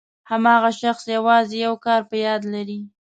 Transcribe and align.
هماغه 0.31 0.69
شخص 0.81 1.03
یوازې 1.17 1.55
یو 1.65 1.75
کار 1.85 2.01
په 2.09 2.15
یاد 2.25 2.41
لري. 2.53 2.79